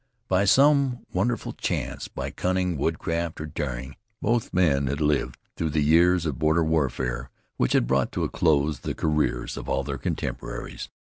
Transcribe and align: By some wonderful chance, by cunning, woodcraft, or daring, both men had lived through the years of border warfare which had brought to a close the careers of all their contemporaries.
By 0.27 0.45
some 0.45 1.05
wonderful 1.13 1.53
chance, 1.53 2.07
by 2.07 2.31
cunning, 2.31 2.75
woodcraft, 2.75 3.39
or 3.39 3.45
daring, 3.45 3.95
both 4.19 4.51
men 4.51 4.87
had 4.87 4.99
lived 4.99 5.37
through 5.55 5.69
the 5.69 5.83
years 5.83 6.25
of 6.25 6.39
border 6.39 6.63
warfare 6.63 7.29
which 7.57 7.73
had 7.73 7.85
brought 7.85 8.11
to 8.13 8.23
a 8.23 8.27
close 8.27 8.79
the 8.79 8.95
careers 8.95 9.57
of 9.57 9.69
all 9.69 9.83
their 9.83 9.99
contemporaries. 9.99 10.89